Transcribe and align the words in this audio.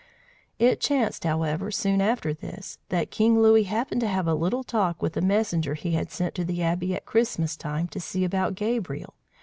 It 0.57 0.81
chanced, 0.81 1.25
however, 1.25 1.69
soon 1.69 2.01
after 2.01 2.33
this, 2.33 2.79
that 2.89 3.11
King 3.11 3.39
Louis 3.39 3.65
happened 3.65 4.01
to 4.01 4.07
have 4.07 4.27
a 4.27 4.33
little 4.33 4.63
talk 4.63 4.99
with 4.99 5.13
the 5.13 5.21
messenger 5.21 5.75
he 5.75 5.91
had 5.91 6.09
sent 6.09 6.33
to 6.33 6.43
the 6.43 6.63
Abbey 6.63 6.95
at 6.95 7.05
Christmas 7.05 7.55
time 7.55 7.87
to 7.89 7.99
see 7.99 8.23
about 8.25 8.55
Gabriel. 8.55 9.13